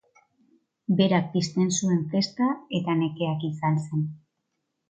Berak 1.01 1.27
pizten 1.35 1.69
zuen 1.77 2.01
festa 2.15 2.49
eta 2.81 2.99
nekeak 3.03 3.47
itzaltzen. 3.53 4.05